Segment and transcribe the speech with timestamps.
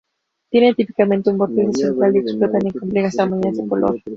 [0.49, 4.01] Tienen, típicamente, un vórtice central y explotan en complejas armonías de color.